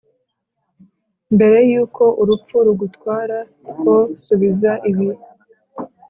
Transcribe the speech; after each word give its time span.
mbere 1.35 1.57
yuko 1.71 2.03
urupfu 2.21 2.55
rugutwara, 2.65 3.37
o 3.93 3.97
subiza 4.23 4.71
ibi. 4.89 5.07